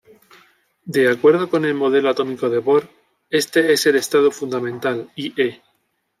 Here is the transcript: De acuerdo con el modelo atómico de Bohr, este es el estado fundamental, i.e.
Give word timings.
De 0.83 1.07
acuerdo 1.11 1.47
con 1.51 1.63
el 1.63 1.75
modelo 1.75 2.09
atómico 2.09 2.49
de 2.49 2.57
Bohr, 2.57 2.89
este 3.29 3.71
es 3.71 3.85
el 3.85 3.97
estado 3.97 4.31
fundamental, 4.31 5.11
i.e. 5.15 5.61